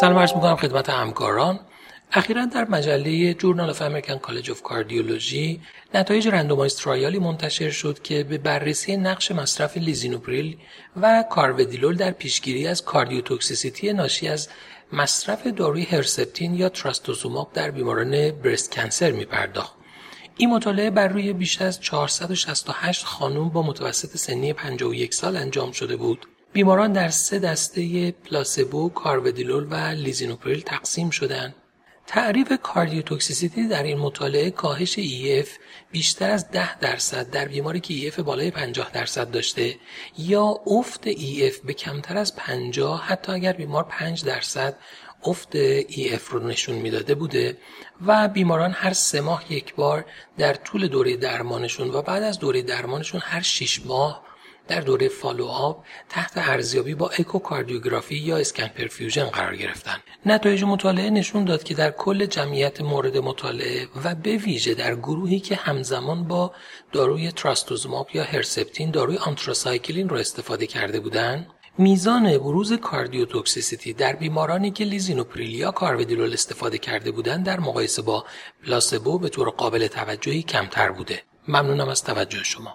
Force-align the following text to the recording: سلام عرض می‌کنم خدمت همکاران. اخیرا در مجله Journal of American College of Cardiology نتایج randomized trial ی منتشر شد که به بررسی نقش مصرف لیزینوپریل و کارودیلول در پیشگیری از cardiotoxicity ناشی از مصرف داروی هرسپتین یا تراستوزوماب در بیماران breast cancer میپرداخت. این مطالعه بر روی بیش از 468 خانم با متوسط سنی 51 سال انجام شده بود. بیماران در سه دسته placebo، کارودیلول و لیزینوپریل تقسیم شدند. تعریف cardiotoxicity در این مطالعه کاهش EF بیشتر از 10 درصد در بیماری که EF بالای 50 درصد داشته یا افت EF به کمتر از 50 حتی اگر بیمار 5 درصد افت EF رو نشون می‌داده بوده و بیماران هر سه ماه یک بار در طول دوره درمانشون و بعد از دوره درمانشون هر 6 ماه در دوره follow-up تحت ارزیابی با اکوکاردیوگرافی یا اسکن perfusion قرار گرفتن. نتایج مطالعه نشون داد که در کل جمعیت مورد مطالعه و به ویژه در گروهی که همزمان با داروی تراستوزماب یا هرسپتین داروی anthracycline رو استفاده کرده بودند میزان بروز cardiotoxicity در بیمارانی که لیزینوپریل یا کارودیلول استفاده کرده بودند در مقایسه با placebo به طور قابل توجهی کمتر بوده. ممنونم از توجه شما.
سلام 0.00 0.18
عرض 0.18 0.34
می‌کنم 0.34 0.56
خدمت 0.56 0.90
همکاران. 0.90 1.60
اخیرا 2.12 2.44
در 2.44 2.64
مجله 2.68 3.34
Journal 3.34 3.70
of 3.70 3.82
American 3.82 4.18
College 4.18 4.50
of 4.50 4.62
Cardiology 4.62 5.60
نتایج 5.94 6.28
randomized 6.28 6.76
trial 6.76 7.11
ی 7.11 7.18
منتشر 7.18 7.70
شد 7.70 8.02
که 8.02 8.24
به 8.24 8.38
بررسی 8.38 8.96
نقش 8.96 9.32
مصرف 9.32 9.76
لیزینوپریل 9.76 10.56
و 10.96 11.24
کارودیلول 11.30 11.96
در 11.96 12.10
پیشگیری 12.10 12.66
از 12.66 12.84
cardiotoxicity 12.84 13.92
ناشی 13.92 14.28
از 14.28 14.48
مصرف 14.92 15.46
داروی 15.46 15.82
هرسپتین 15.82 16.54
یا 16.54 16.68
تراستوزوماب 16.68 17.52
در 17.52 17.70
بیماران 17.70 18.30
breast 18.30 18.70
cancer 18.70 19.10
میپرداخت. 19.10 19.74
این 20.36 20.50
مطالعه 20.50 20.90
بر 20.90 21.08
روی 21.08 21.32
بیش 21.32 21.62
از 21.62 21.80
468 21.80 23.04
خانم 23.04 23.48
با 23.48 23.62
متوسط 23.62 24.16
سنی 24.16 24.52
51 24.52 25.14
سال 25.14 25.36
انجام 25.36 25.72
شده 25.72 25.96
بود. 25.96 26.26
بیماران 26.52 26.92
در 26.92 27.08
سه 27.08 27.38
دسته 27.38 28.10
placebo، 28.10 28.88
کارودیلول 28.88 29.66
و 29.70 29.74
لیزینوپریل 29.74 30.60
تقسیم 30.60 31.10
شدند. 31.10 31.54
تعریف 32.06 32.52
cardiotoxicity 32.62 33.68
در 33.68 33.82
این 33.82 33.98
مطالعه 33.98 34.50
کاهش 34.50 34.94
EF 35.00 35.48
بیشتر 35.90 36.30
از 36.30 36.50
10 36.50 36.78
درصد 36.78 37.30
در 37.30 37.48
بیماری 37.48 37.80
که 37.80 38.10
EF 38.10 38.20
بالای 38.20 38.50
50 38.50 38.90
درصد 38.92 39.30
داشته 39.30 39.76
یا 40.18 40.60
افت 40.66 41.10
EF 41.12 41.60
به 41.64 41.72
کمتر 41.72 42.16
از 42.16 42.36
50 42.36 43.06
حتی 43.06 43.32
اگر 43.32 43.52
بیمار 43.52 43.84
5 43.84 44.24
درصد 44.24 44.76
افت 45.24 45.82
EF 45.82 46.22
رو 46.30 46.46
نشون 46.46 46.76
می‌داده 46.76 47.14
بوده 47.14 47.58
و 48.06 48.28
بیماران 48.28 48.72
هر 48.72 48.92
سه 48.92 49.20
ماه 49.20 49.52
یک 49.52 49.74
بار 49.74 50.04
در 50.38 50.54
طول 50.54 50.88
دوره 50.88 51.16
درمانشون 51.16 51.90
و 51.90 52.02
بعد 52.02 52.22
از 52.22 52.38
دوره 52.38 52.62
درمانشون 52.62 53.20
هر 53.24 53.42
6 53.42 53.86
ماه 53.86 54.27
در 54.68 54.80
دوره 54.80 55.08
follow-up 55.08 55.84
تحت 56.08 56.32
ارزیابی 56.36 56.94
با 56.94 57.08
اکوکاردیوگرافی 57.08 58.16
یا 58.16 58.36
اسکن 58.36 58.68
perfusion 58.68 59.24
قرار 59.24 59.56
گرفتن. 59.56 59.96
نتایج 60.26 60.64
مطالعه 60.64 61.10
نشون 61.10 61.44
داد 61.44 61.62
که 61.62 61.74
در 61.74 61.90
کل 61.90 62.26
جمعیت 62.26 62.80
مورد 62.80 63.16
مطالعه 63.16 63.88
و 64.04 64.14
به 64.14 64.36
ویژه 64.36 64.74
در 64.74 64.94
گروهی 64.94 65.40
که 65.40 65.54
همزمان 65.56 66.24
با 66.24 66.52
داروی 66.92 67.32
تراستوزماب 67.32 68.08
یا 68.14 68.24
هرسپتین 68.24 68.90
داروی 68.90 69.16
anthracycline 69.16 70.08
رو 70.08 70.16
استفاده 70.16 70.66
کرده 70.66 71.00
بودند 71.00 71.46
میزان 71.80 72.38
بروز 72.38 72.72
cardiotoxicity 72.72 73.92
در 73.92 74.16
بیمارانی 74.16 74.70
که 74.70 74.84
لیزینوپریل 74.84 75.54
یا 75.54 75.70
کارودیلول 75.70 76.32
استفاده 76.32 76.78
کرده 76.78 77.10
بودند 77.10 77.46
در 77.46 77.60
مقایسه 77.60 78.02
با 78.02 78.24
placebo 78.64 79.18
به 79.18 79.28
طور 79.28 79.50
قابل 79.50 79.86
توجهی 79.86 80.42
کمتر 80.42 80.92
بوده. 80.92 81.22
ممنونم 81.48 81.88
از 81.88 82.04
توجه 82.04 82.44
شما. 82.44 82.74